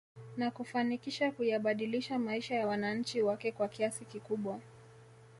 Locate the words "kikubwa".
4.05-4.59